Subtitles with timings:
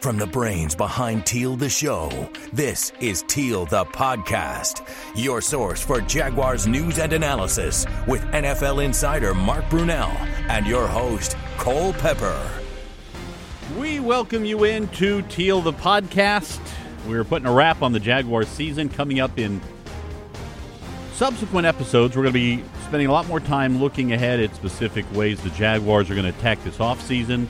[0.00, 6.00] From the brains behind Teal the Show, this is Teal the Podcast, your source for
[6.00, 10.10] Jaguars news and analysis with NFL insider Mark Brunell
[10.48, 12.40] and your host, Cole Pepper.
[13.78, 16.60] We welcome you into Teal the Podcast.
[17.06, 19.60] We're putting a wrap on the Jaguars season coming up in
[21.12, 22.16] subsequent episodes.
[22.16, 25.50] We're going to be spending a lot more time looking ahead at specific ways the
[25.50, 27.48] Jaguars are going to attack this offseason.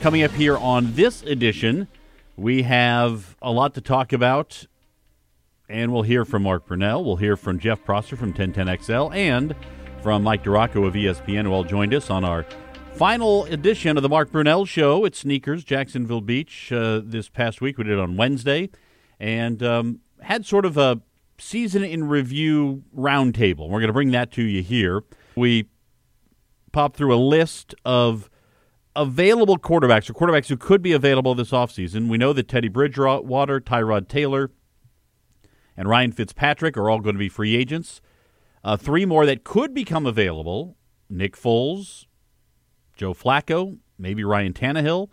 [0.00, 1.86] Coming up here on this edition,
[2.40, 4.64] we have a lot to talk about,
[5.68, 7.04] and we'll hear from Mark Brunell.
[7.04, 9.54] We'll hear from Jeff Prosser from 1010XL and
[10.02, 12.46] from Mike DiRocco of ESPN, who all joined us on our
[12.94, 17.76] final edition of the Mark Brunell Show at Sneakers, Jacksonville Beach, uh, this past week.
[17.76, 18.70] We did it on Wednesday
[19.18, 21.02] and um, had sort of a
[21.36, 23.68] season in review roundtable.
[23.68, 25.04] We're going to bring that to you here.
[25.36, 25.68] We
[26.72, 28.30] popped through a list of
[28.96, 32.08] available quarterbacks or quarterbacks who could be available this offseason.
[32.08, 34.50] We know that Teddy Bridgewater, Tyrod Taylor,
[35.76, 38.00] and Ryan Fitzpatrick are all going to be free agents.
[38.62, 40.76] Uh, three more that could become available
[41.08, 42.06] Nick Foles,
[42.96, 45.08] Joe Flacco, maybe Ryan Tannehill.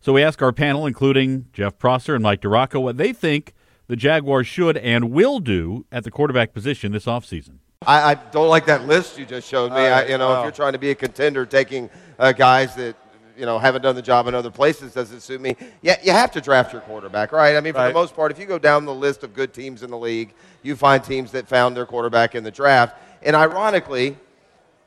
[0.00, 3.54] So we ask our panel, including Jeff Prosser and Mike DiRocco, what they think
[3.86, 7.58] the Jaguars should and will do at the quarterback position this offseason.
[7.86, 9.78] I, I don't like that list you just showed me.
[9.78, 12.96] I, you know, if you're trying to be a contender, taking uh, guys that
[13.36, 15.56] you know haven't done the job in other places doesn't suit me.
[15.82, 17.56] Yeah, you have to draft your quarterback, right?
[17.56, 17.88] I mean, for Right.
[17.88, 20.34] the most part, if you go down the list of good teams in the league,
[20.62, 22.96] you find teams that found their quarterback in the draft.
[23.22, 24.16] And ironically,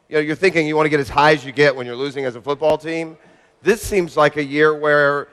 [0.09, 1.95] you know, you're thinking you want to get as high as you get when you're
[1.95, 3.17] losing as a football team.
[3.61, 5.27] This seems like a year where,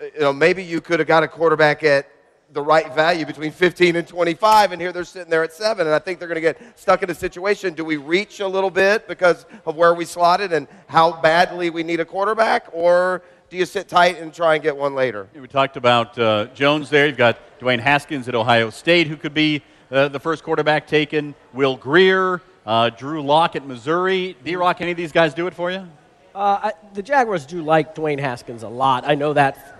[0.00, 2.06] uh, you know, maybe you could have got a quarterback at
[2.54, 5.86] the right value between 15 and 25, and here they're sitting there at seven.
[5.86, 7.74] And I think they're going to get stuck in a situation.
[7.74, 11.82] Do we reach a little bit because of where we slotted and how badly we
[11.82, 15.28] need a quarterback, or do you sit tight and try and get one later?
[15.34, 17.06] We talked about uh, Jones there.
[17.08, 21.34] You've got Dwayne Haskins at Ohio State, who could be uh, the first quarterback taken.
[21.52, 24.36] Will Grier, uh, Drew Lock at Missouri.
[24.44, 25.86] D Rock, any of these guys do it for you?
[26.34, 29.04] Uh, I, the Jaguars do like Dwayne Haskins a lot.
[29.06, 29.73] I know that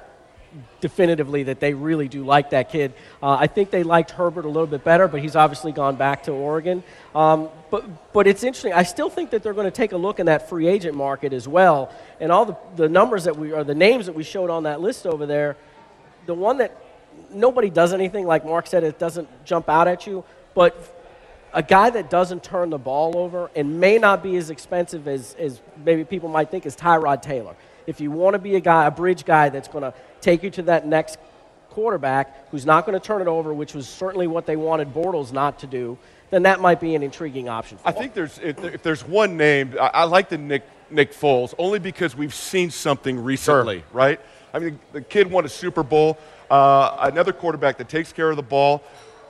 [0.81, 2.93] definitively that they really do like that kid.
[3.23, 6.25] Uh, I think they liked Herbert a little bit better, but he's obviously gone back
[6.25, 6.83] to Oregon.
[7.15, 8.73] Um, but, but it's interesting.
[8.73, 11.33] I still think that they're going to take a look in that free agent market
[11.33, 11.93] as well.
[12.21, 14.81] And all the, the numbers that we, or the names that we showed on that
[14.81, 15.57] list over there,
[16.27, 16.77] the one that
[17.31, 20.25] nobody does anything, like Mark said, it doesn't jump out at you.
[20.55, 20.77] But
[21.53, 25.35] a guy that doesn't turn the ball over and may not be as expensive as,
[25.39, 27.55] as maybe people might think is Tyrod Taylor.
[27.87, 30.51] If you want to be a guy, a bridge guy that's going to take you
[30.51, 31.19] to that next
[31.71, 35.33] quarterback who's not going to turn it over, which was certainly what they wanted Bortles
[35.33, 35.99] not to do,
[36.31, 37.79] then that might be an intriguing option.
[37.79, 40.63] For I think there's if, there- if there's one name, I, I like the Nick
[40.91, 44.21] Nick Foles only because we've seen something recently, right?
[44.53, 46.19] I mean, the kid won a Super Bowl.
[46.51, 48.83] Uh, another quarterback that takes care of the ball.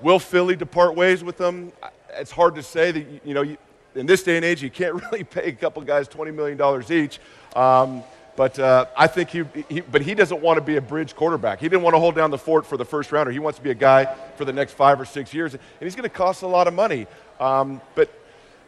[0.03, 1.73] Will Philly depart ways with them?
[2.11, 3.57] It's hard to say that you, you know you,
[3.95, 6.91] in this day and age you can't really pay a couple guys twenty million dollars
[6.91, 7.19] each.
[7.57, 8.03] Um,
[8.37, 11.61] but uh, I think he, he, but he doesn't want to be a bridge quarterback.
[11.61, 13.31] He didn't want to hold down the fort for the first rounder.
[13.31, 15.95] He wants to be a guy for the next five or six years, and he's
[15.95, 17.07] going to cost a lot of money.
[17.39, 18.11] Um, but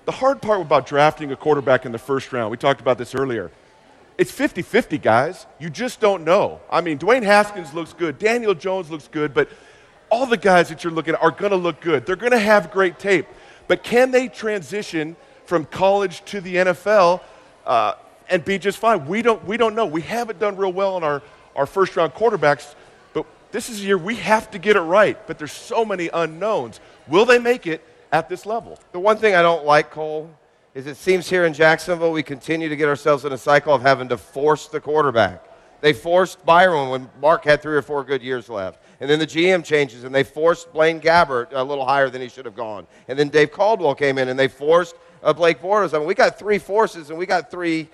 [0.05, 3.15] the hard part about drafting a quarterback in the first round, we talked about this
[3.15, 3.51] earlier.
[4.19, 5.47] It's 50 50, guys.
[5.59, 6.61] You just don't know.
[6.71, 9.49] I mean, Dwayne Haskins looks good, Daniel Jones looks good, but
[10.09, 12.07] all the guys that you're looking at are going to look good.
[12.07, 13.27] They're going to have great tape.
[13.67, 17.21] But can they transition from college to the NFL
[17.67, 17.95] uh,
[18.29, 19.07] and be just fine?
[19.07, 19.87] We don't, we don't know.
[19.87, 21.23] We haven't done real well on our,
[21.55, 22.75] our first round quarterbacks,
[23.13, 25.19] but this is a year we have to get it right.
[25.27, 26.81] But there's so many unknowns.
[27.07, 27.83] Will they make it
[28.13, 28.79] at this level?
[28.93, 30.31] The one thing I don't like, Cole,
[30.75, 33.83] is it seems here in Jacksonville we continue to get ourselves in a cycle of
[33.83, 35.43] having to force the quarterback.
[35.81, 38.83] They forced Byron when Mark had three or four good years left.
[39.01, 42.29] And then the GM changes, and they forced Blaine Gabbert a little higher than he
[42.29, 42.87] should have gone.
[43.09, 45.95] And then Dave Caldwell came in, and they forced uh, Blake Bortles.
[45.95, 47.89] I mean, we got three forces, and we got three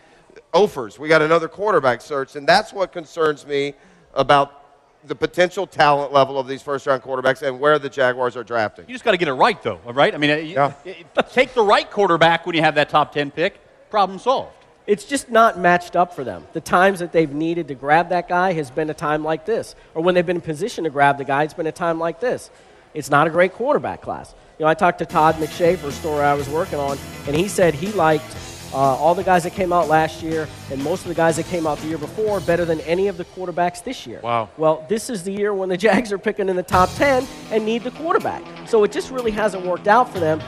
[0.52, 0.98] offers.
[0.98, 3.75] We got another quarterback search, and that's what concerns me
[4.14, 4.58] about
[5.04, 8.84] the potential talent level of these first-round quarterbacks and where the Jaguars are drafting.
[8.87, 10.14] You just got to get it right, though, all right?
[10.14, 10.72] I mean, uh, Yeah.
[10.84, 10.94] you-
[11.32, 13.58] take the right quarterback when you have that top 10 pick,
[13.90, 14.52] problem solved.
[14.87, 16.46] It's just not matched up for them.
[16.52, 19.75] The times that they've needed to grab that guy has been a time like this.
[19.94, 22.20] Or when they've been in position to grab the guy, it's been a time like
[22.20, 22.50] this.
[22.94, 24.34] It's not a great quarterback class.
[24.58, 27.34] You know, I talked to Todd McShay for a story I was working on, and
[27.37, 28.25] he said he liked
[28.72, 31.46] uh, all the guys that came out last year and most of the guys that
[31.46, 34.20] came out the year before better than any of the quarterbacks this year.
[34.22, 34.48] Wow.
[34.56, 37.64] Well, this is the year when the Jags are picking in the top 10 and
[37.64, 38.42] need the quarterback.
[38.66, 40.40] So it just really hasn't worked out for them.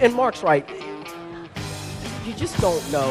[0.00, 0.68] And Mark's right
[2.28, 3.08] you just don't know.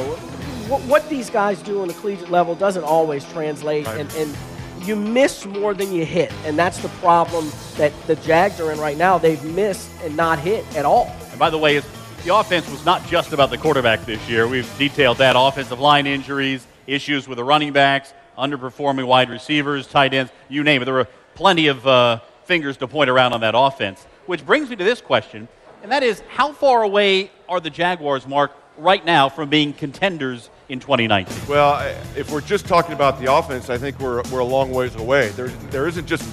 [0.68, 3.88] What, what these guys do on the collegiate level doesn't always translate.
[3.88, 4.38] And, and
[4.86, 8.80] you miss more than you hit, and that's the problem that the Jags are in
[8.80, 9.18] right now.
[9.18, 11.13] They've missed and not hit at all.
[11.31, 11.81] And by the way,
[12.27, 14.50] the offense was not just about the quarterback this year.
[14.50, 20.13] We've detailed that offensive line injuries, issues with the running backs, underperforming wide receivers, tight
[20.13, 20.85] ends, you name it.
[20.85, 24.06] There were plenty of uh, fingers to point around on that offense.
[24.25, 25.47] Which brings me to this question,
[25.81, 30.50] and that is how far away are the Jaguars, Mark, right now from being contenders
[30.68, 31.47] in 2019?
[31.47, 31.79] Well,
[32.18, 35.29] if we're just talking about the offense, I think we're, we're a long ways away.
[35.29, 36.29] There's, there isn't just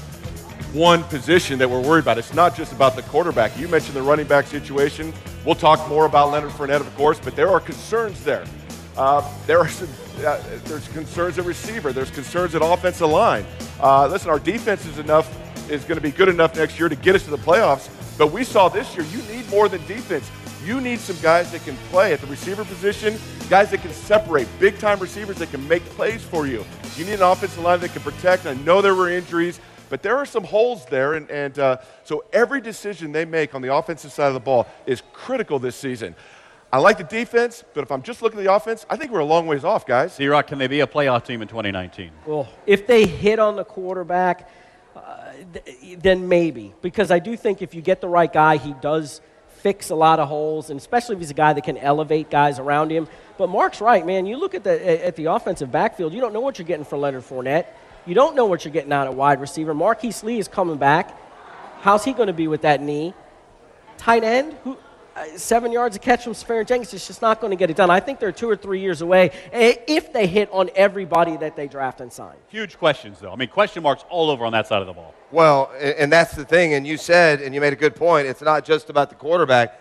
[0.74, 2.18] one position that we're worried about.
[2.18, 3.56] It's not just about the quarterback.
[3.56, 5.12] You mentioned the running back situation.
[5.46, 8.44] We'll talk more about Leonard Fournette, of course, but there are concerns there.
[8.96, 9.88] Uh, there are some,
[10.18, 11.92] uh, there's concerns at receiver.
[11.92, 13.46] There's concerns at offensive line.
[13.80, 15.32] Uh, listen, our defense is enough
[15.70, 17.88] is going to be good enough next year to get us to the playoffs.
[18.18, 20.30] But we saw this year, you need more than defense.
[20.64, 23.18] You need some guys that can play at the receiver position,
[23.48, 26.64] guys that can separate, big time receivers that can make plays for you.
[26.96, 28.46] You need an offensive line that can protect.
[28.46, 29.60] I know there were injuries,
[29.94, 31.14] but there are some holes there.
[31.14, 34.66] And, and uh, so every decision they make on the offensive side of the ball
[34.86, 36.16] is critical this season.
[36.72, 39.20] I like the defense, but if I'm just looking at the offense, I think we're
[39.20, 40.16] a long ways off, guys.
[40.16, 42.10] D Rock, can they be a playoff team in 2019?
[42.26, 44.50] Well, if they hit on the quarterback,
[44.96, 46.74] uh, th- then maybe.
[46.82, 49.20] Because I do think if you get the right guy, he does
[49.58, 52.58] fix a lot of holes, and especially if he's a guy that can elevate guys
[52.58, 53.06] around him.
[53.38, 54.26] But Mark's right, man.
[54.26, 56.98] You look at the at the offensive backfield, you don't know what you're getting for
[56.98, 57.66] Leonard Fournette.
[58.06, 59.72] You don't know what you're getting out of wide receiver.
[59.72, 61.18] Marquise Lee is coming back.
[61.80, 63.14] How's he going to be with that knee?
[63.96, 64.76] Tight end, who
[65.16, 67.88] uh, seven yards of catch from Seferian-Jenkins is just not going to get it done.
[67.88, 71.56] I think they're two or three years away eh, if they hit on everybody that
[71.56, 72.34] they draft and sign.
[72.48, 73.32] Huge questions, though.
[73.32, 75.14] I mean, question marks all over on that side of the ball.
[75.30, 76.74] Well, and that's the thing.
[76.74, 79.80] And you said, and you made a good point, it's not just about the quarterback.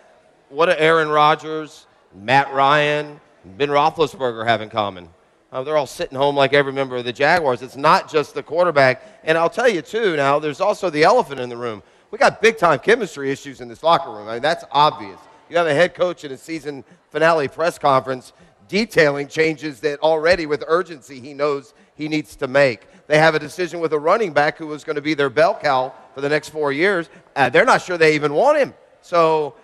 [0.50, 3.20] What do Aaron Rodgers, Matt Ryan,
[3.58, 5.10] Ben Roethlisberger have in common?
[5.54, 7.62] Uh, they're all sitting home like every member of the Jaguars.
[7.62, 9.22] It's not just the quarterback.
[9.24, 11.84] And I'll tell you, too, now, there's also the elephant in the room
[12.14, 14.28] we got big time chemistry issues in this locker room.
[14.28, 15.20] I mean, that's obvious.
[15.50, 18.34] You have a head coach in a season finale press conference
[18.68, 22.86] detailing changes that already with urgency he knows he needs to make.
[23.08, 25.58] They have a decision with a running back who was going to be their bell
[25.60, 27.10] cow for the next four years.
[27.36, 28.76] Uh, they're not sure they even want him.
[29.02, 29.56] So,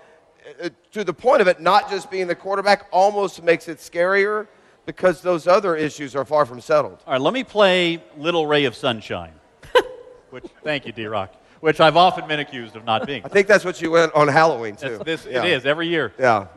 [0.59, 4.47] uh, to the point of it not just being the quarterback almost makes it scarier
[4.89, 6.97] because those other issues are far from settled.
[7.05, 9.33] All right, let me play Little Ray of Sunshine.
[10.31, 13.21] which, thank you, D Rock which I've often been accused of not being.
[13.25, 15.01] I think that's what you went on Halloween too.
[15.03, 15.43] This, yeah.
[15.43, 16.13] It is every year.
[16.17, 16.47] Yeah.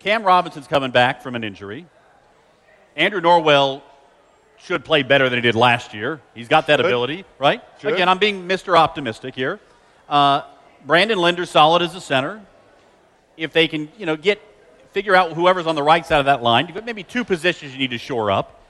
[0.00, 1.86] Cam Robinson's coming back from an injury.
[2.94, 3.80] Andrew Norwell
[4.58, 6.20] should play better than he did last year.
[6.34, 6.86] He's got that should.
[6.86, 7.62] ability, right?
[7.80, 7.94] Should.
[7.94, 8.76] Again, I'm being Mr.
[8.76, 9.58] Optimistic here.
[10.08, 10.42] Uh,
[10.84, 12.42] Brandon Linder solid as a center.
[13.36, 14.42] If they can, you know, get
[14.92, 17.72] figure out whoever's on the right side of that line, you've got maybe two positions
[17.72, 18.60] you need to shore up.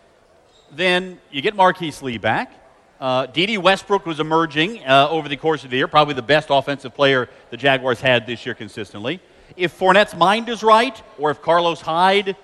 [0.73, 2.53] Then you get Marquise Lee back.
[3.01, 3.27] Uh,
[3.63, 7.31] Westbrook was emerging uh, over the course of the year, probably the best offensive player
[7.51, 9.21] the Jaguars had this year consistently.
[9.57, 12.37] If Fournette's mind is right, or if Carlos Hyde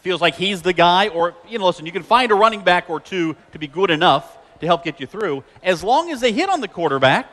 [0.00, 2.90] feels like he's the guy, or, you know, listen, you can find a running back
[2.90, 5.42] or two to be good enough to help get you through.
[5.62, 7.32] As long as they hit on the quarterback,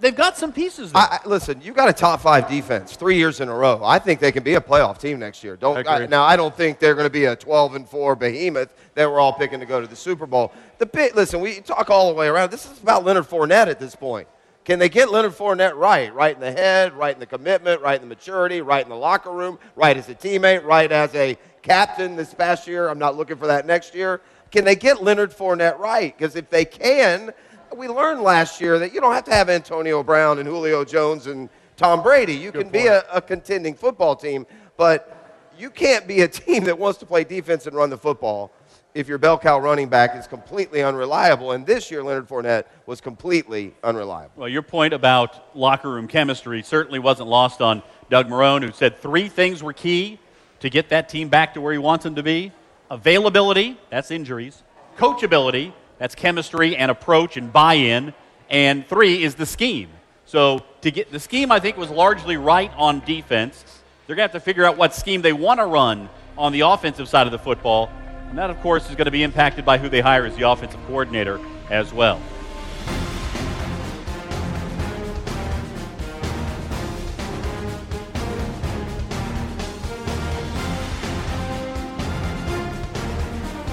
[0.00, 0.92] they've got some pieces.
[0.94, 3.80] I, I, listen, you've got a top five defense three years in a row.
[3.84, 5.56] I think they can be a playoff team next year.
[5.56, 6.24] Don't I, now.
[6.24, 9.32] I don't think they're going to be a 12 and four behemoth that we're all
[9.32, 10.52] picking to go to the Super Bowl.
[10.78, 12.50] The bit, listen, we talk all the way around.
[12.50, 14.28] This is about Leonard Fournette at this point.
[14.64, 16.12] Can they get Leonard Fournette right?
[16.12, 18.96] Right in the head, right in the commitment, right in the maturity, right in the
[18.96, 22.88] locker room, right as a teammate, right as a captain this past year.
[22.88, 24.20] I'm not looking for that next year.
[24.50, 26.16] Can they get Leonard Fournette right?
[26.16, 27.32] Because if they can,
[27.76, 31.26] we learned last year that you don't have to have Antonio Brown and Julio Jones
[31.26, 32.34] and Tom Brady.
[32.34, 32.72] You Good can point.
[32.72, 35.12] be a, a contending football team, but
[35.58, 38.52] you can't be a team that wants to play defense and run the football
[38.94, 41.52] if your bell cow running back is completely unreliable.
[41.52, 44.32] And this year, Leonard Fournette was completely unreliable.
[44.36, 48.98] Well, your point about locker room chemistry certainly wasn't lost on Doug Marrone, who said
[48.98, 50.18] three things were key
[50.60, 52.52] to get that team back to where he wants them to be
[52.90, 54.62] availability, that's injuries,
[54.96, 58.12] coachability, that's chemistry and approach and buy in.
[58.48, 59.88] And three is the scheme.
[60.24, 63.64] So to get the scheme, I think was largely right on defense.
[64.06, 66.60] They're going to have to figure out what scheme they want to run on the
[66.60, 67.90] offensive side of the football.
[68.28, 70.48] And that, of course, is going to be impacted by who they hire as the
[70.48, 72.20] offensive coordinator as well.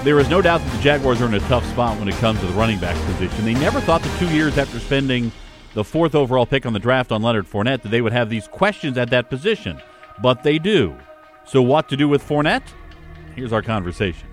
[0.04, 2.38] There is no doubt that the Jaguars are in a tough spot when it comes
[2.40, 3.42] to the running back position.
[3.46, 5.32] They never thought the two years after spending
[5.72, 8.46] the fourth overall pick on the draft on Leonard Fournette that they would have these
[8.46, 9.80] questions at that position,
[10.20, 10.94] but they do.
[11.46, 12.68] So, what to do with Fournette?
[13.34, 14.28] Here's our conversation.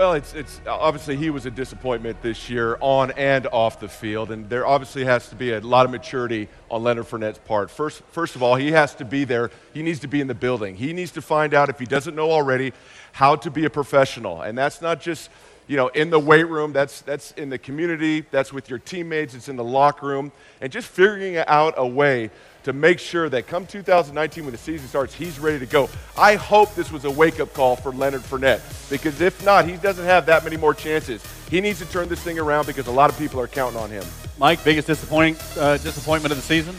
[0.00, 4.30] Well, it's, it's obviously he was a disappointment this year on and off the field,
[4.30, 7.70] and there obviously has to be a lot of maturity on Leonard Fournette's part.
[7.70, 9.50] First, first of all, he has to be there.
[9.74, 10.74] He needs to be in the building.
[10.74, 12.72] He needs to find out, if he doesn't know already,
[13.12, 14.40] how to be a professional.
[14.40, 15.28] And that's not just
[15.66, 19.34] you know, in the weight room, that's, that's in the community, that's with your teammates,
[19.34, 22.30] it's in the locker room, and just figuring out a way
[22.64, 25.88] to make sure that come 2019 when the season starts, he's ready to go.
[26.16, 30.04] I hope this was a wake-up call for Leonard Fournette because if not, he doesn't
[30.04, 31.24] have that many more chances.
[31.50, 33.90] He needs to turn this thing around because a lot of people are counting on
[33.90, 34.04] him.
[34.38, 36.74] Mike, biggest disappointing uh, disappointment of the season?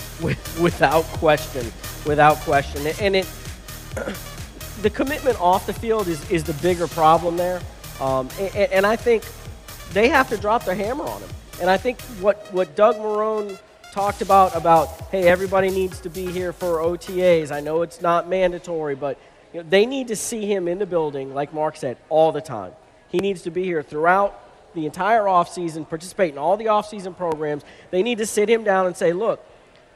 [0.62, 1.72] Without question,
[2.06, 3.28] without question, and it
[4.82, 7.62] the commitment off the field is, is the bigger problem there.
[8.00, 9.24] Um, and, and, I think
[9.94, 11.30] they have to drop their hammer on him.
[11.60, 13.60] And I think what, what Doug Marrone
[13.92, 17.52] talked about, about, hey, everybody needs to be here for OTAs.
[17.52, 19.20] I know it's not mandatory, but
[19.54, 22.42] you know, they need to see him in the building, like Mark said, all the
[22.42, 22.72] time.
[23.10, 24.40] He needs to be here throughout
[24.74, 27.64] the entire offseason, participate in all the offseason programs.
[27.90, 29.46] They need to sit him down and say, look,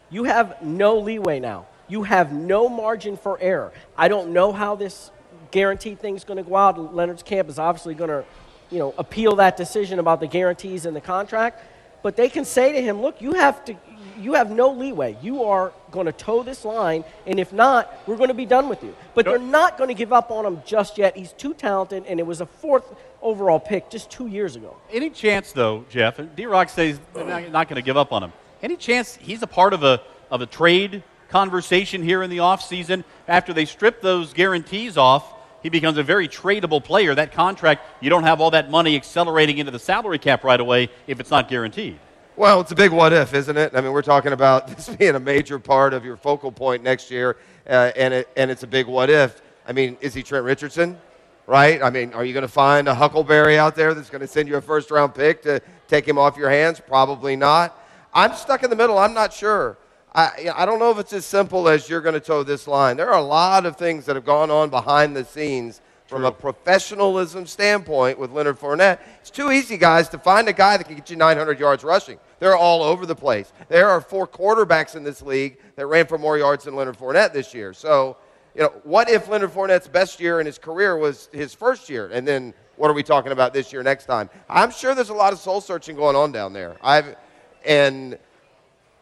[0.09, 1.65] you have no leeway now.
[1.87, 3.71] You have no margin for error.
[3.97, 5.09] I don't know how this
[5.51, 6.93] guaranteed thing's going to go out.
[6.93, 8.25] Leonard's camp is obviously going to,
[8.69, 11.63] you know, appeal that decision about the guarantees in the contract.
[12.05, 13.75] But they can say to him, look, you have to,
[14.19, 15.17] you have no leeway.
[15.23, 18.69] You are going to toe this line, and if not, we're going to be done
[18.69, 18.95] with you.
[19.15, 21.17] But they're not going to give up on him just yet.
[21.17, 22.93] He's too talented, and it was a fourth
[23.23, 24.77] overall pick just two years ago.
[24.91, 26.19] Any chance, though, Jeff?
[26.35, 26.45] D.
[26.45, 28.33] Rock says they're not going to give up on him.
[28.61, 33.03] Any chance he's a part of a of a trade conversation here in the offseason
[33.27, 35.34] after they strip those guarantees off?
[35.65, 37.15] He becomes a very tradable player.
[37.15, 40.91] That contract, you don't have all that money accelerating into the salary cap right away
[41.07, 41.97] if it's not guaranteed.
[42.35, 43.73] Well, it's a big what if, isn't it?
[43.73, 47.09] I mean, we're talking about this being a major part of your focal point next
[47.09, 49.41] year, uh, and, it, and it's a big what if.
[49.67, 50.99] I mean, is he Trent Richardson?
[51.47, 51.81] Right?
[51.81, 54.47] I mean, are you going to find a Huckleberry out there that's going to send
[54.47, 56.79] you a first round pick to take him off your hands?
[56.79, 57.75] Probably not.
[58.13, 58.99] I'm stuck in the middle.
[58.99, 59.77] I'm not sure.
[60.15, 62.95] I, I don't know if it's as simple as you're going to toe this line.
[62.95, 66.31] There are a lot of things that have gone on behind the scenes from a
[66.31, 68.99] professionalism standpoint with Leonard Fournette.
[69.19, 72.17] It's too easy, guys, to find a guy that can get you 900 yards rushing.
[72.39, 73.51] They're all over the place.
[73.67, 77.33] There are four quarterbacks in this league that ran for more yards than Leonard Fournette
[77.33, 77.73] this year.
[77.73, 78.15] So,
[78.53, 82.09] you know, what if Leonard Fournette's best year in his career was his first year,
[82.13, 84.29] and then what are we talking about this year next time?
[84.47, 86.77] I'm sure there's a lot of soul searching going on down there.
[86.81, 87.17] I've
[87.65, 88.17] and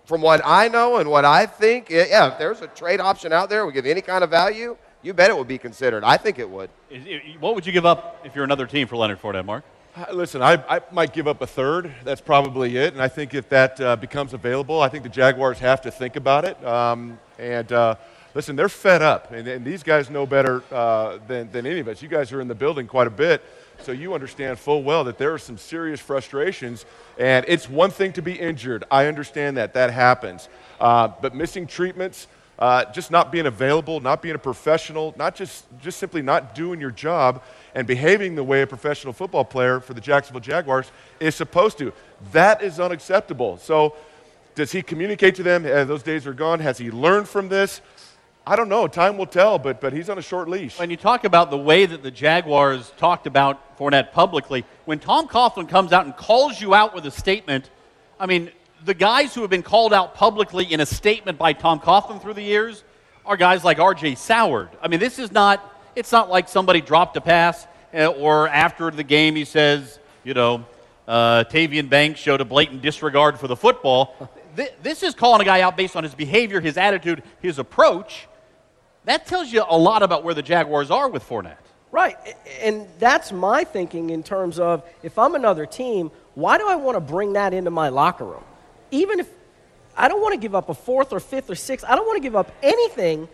[0.06, 3.50] from what I know and what I think, yeah, if there's a trade option out
[3.50, 6.04] there, we give any kind of value, you bet it would be considered.
[6.04, 6.70] I think it would.
[7.40, 9.64] What would you give up if you're another team for Leonard Fournette, Mark?
[9.96, 11.94] Uh, listen, I, I, might give up a third.
[12.04, 12.94] That's probably it.
[12.94, 16.16] And I think if that uh, becomes available, I think the Jaguars have to think
[16.16, 16.66] about it.
[16.66, 17.96] Um, and uh,
[18.34, 19.32] listen, they're fed up.
[19.32, 22.02] And, and these guys know better uh, than, than any of us.
[22.02, 23.44] You guys are in the building quite a bit.
[23.82, 26.86] So you understand full well that there are some serious frustrations.
[27.18, 28.84] And it's one thing to be injured.
[28.90, 29.74] I understand that.
[29.74, 30.48] That happens.
[30.80, 32.28] Uh, but missing treatments,
[32.60, 36.80] uh, just not being available, not being a professional, not just, just simply not doing
[36.80, 37.42] your job
[37.76, 41.92] and behaving the way a professional football player for the Jacksonville Jaguars is supposed to.
[42.32, 43.58] That is unacceptable.
[43.58, 43.96] So,
[44.56, 45.64] does he communicate to them?
[45.64, 46.60] Those days are gone.
[46.60, 47.82] Has he learned from this?
[48.46, 48.88] I don't know.
[48.90, 50.78] Time will tell, but, but he's on a short leash.
[50.78, 55.30] When you talk about the way that the Jaguars talked about Fournette publicly, when Tom
[55.30, 57.70] Coughlin comes out and calls you out with a statement,
[58.20, 58.52] I mean,
[58.84, 62.34] the guys who have been called out publicly in a statement by Tom Coughlin through
[62.34, 62.84] the years
[63.26, 64.16] are guys like R.J.
[64.16, 64.68] Soward.
[64.82, 65.64] I mean, this is not,
[65.96, 70.34] it's not like somebody dropped a pass uh, or after the game he says, you
[70.34, 70.66] know,
[71.08, 74.30] uh, Tavian Banks showed a blatant disregard for the football.
[74.84, 78.28] This is calling a guy out based on his behavior, his attitude, his approach
[79.06, 81.58] that tells you a lot about where the Jaguars are with Fournette.
[81.92, 82.18] Right.
[82.62, 86.96] And that's my thinking in terms of if I'm another team, why do I want
[86.96, 88.44] to bring that into my locker room?
[88.90, 89.30] Even if
[89.96, 92.18] I don't want to give up a fourth or fifth or sixth, I don't want
[92.18, 93.28] to give up anything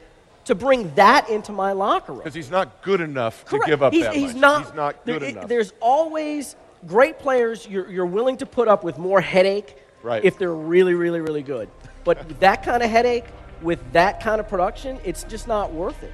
[0.45, 2.19] to bring that into my locker room.
[2.19, 3.65] Because he's not good enough Correct.
[3.65, 4.41] to give up he's, that he's much.
[4.41, 5.47] Not, he's not good there, enough.
[5.47, 6.55] There's always
[6.87, 10.23] great players you're, you're willing to put up with more headache right.
[10.23, 11.69] if they're really, really, really good.
[12.03, 13.25] But that kind of headache,
[13.61, 16.13] with that kind of production, it's just not worth it.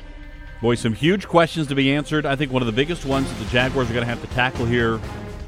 [0.62, 2.26] Boy, some huge questions to be answered.
[2.26, 4.28] I think one of the biggest ones that the Jaguars are going to have to
[4.34, 4.98] tackle here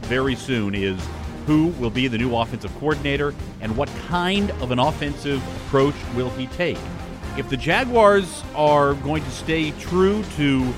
[0.01, 0.99] very soon is
[1.45, 6.29] who will be the new offensive coordinator and what kind of an offensive approach will
[6.31, 6.77] he take.
[7.37, 10.73] If the Jaguars are going to stay true to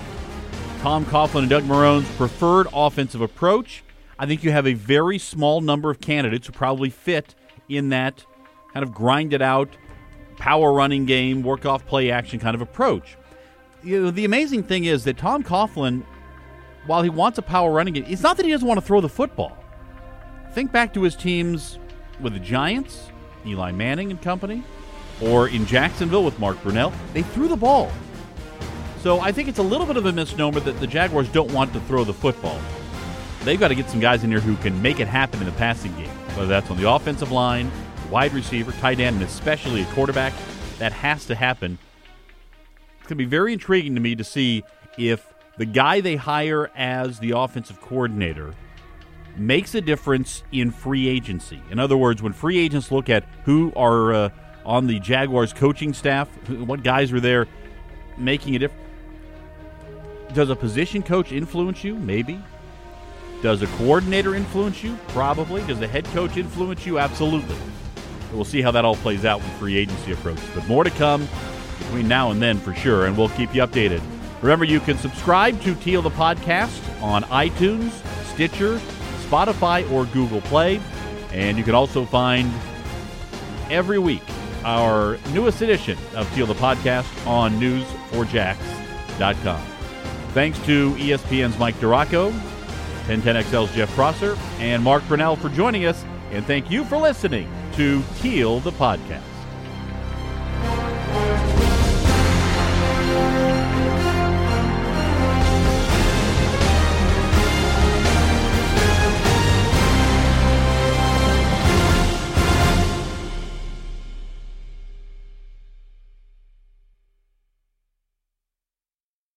[0.82, 3.84] Tom Coughlin and Doug Marrone's preferred offensive approach,
[4.20, 7.34] I think you have a very small number of candidates who probably fit
[7.68, 8.26] in that
[8.74, 9.70] kind of grinded out
[10.40, 13.18] power running game, work off play action kind of approach.
[13.84, 16.04] You know, the amazing thing is that Tom Coughlin
[16.86, 19.02] while he wants a power running game, it's not that he doesn't want to throw
[19.02, 19.56] the football.
[20.54, 21.78] Think back to his teams
[22.20, 23.10] with the Giants,
[23.46, 24.64] Eli Manning and company,
[25.22, 26.92] or in Jacksonville with Mark Brunell.
[27.14, 27.92] They threw the ball.
[29.02, 31.72] So I think it's a little bit of a misnomer that the Jaguars don't want
[31.74, 32.60] to throw the football.
[33.44, 35.54] They've got to get some guys in here who can make it happen in the
[35.54, 37.72] passing game, whether that's on the offensive line,
[38.10, 40.34] wide receiver, tight end, and especially a quarterback.
[40.80, 41.78] That has to happen.
[43.00, 44.64] It's going to be very intriguing to me to see
[44.98, 48.54] if the guy they hire as the offensive coordinator
[49.36, 51.62] makes a difference in free agency.
[51.70, 54.30] In other words, when free agents look at who are uh,
[54.66, 57.48] on the Jaguars coaching staff, what guys are there
[58.18, 58.86] making a difference.
[60.34, 61.96] Does a position coach influence you?
[61.96, 62.40] Maybe.
[63.42, 64.98] Does a coordinator influence you?
[65.10, 65.66] Probably.
[65.66, 67.00] Does the head coach influence you?
[67.00, 67.56] Absolutely.
[68.34, 70.44] We'll see how that all plays out when free agency approaches.
[70.54, 71.28] But more to come
[71.80, 74.02] between now and then for sure, and we'll keep you updated.
[74.42, 77.92] Remember, you can subscribe to Teal the Podcast on iTunes,
[78.34, 78.80] Stitcher,
[79.28, 80.80] Spotify, or Google Play.
[81.32, 82.52] And you can also find
[83.70, 84.24] every week
[84.64, 89.62] our newest edition of Teal the Podcast on news4jax.com.
[90.34, 92.32] Thanks to ESPN's Mike DiRocco,
[93.08, 96.04] 1010XL's Jeff Prosser, and Mark Brunell for joining us.
[96.32, 99.39] And thank you for listening to Teal the Podcast.